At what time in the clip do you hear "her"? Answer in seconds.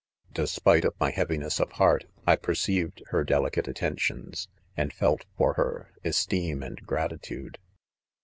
3.09-3.23, 5.53-5.91